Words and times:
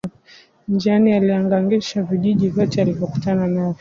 Njiani 0.67 1.13
aliangamiza 1.13 2.01
vijiji 2.03 2.49
vyote 2.49 2.81
alivyokutana 2.81 3.47
navyo 3.47 3.69